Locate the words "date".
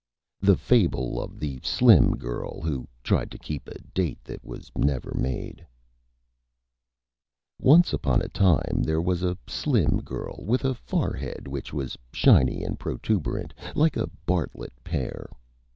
3.93-4.17